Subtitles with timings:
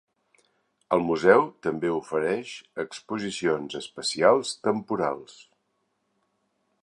[0.95, 2.55] El museu també ofereix
[2.85, 5.37] exposicions especials temporals.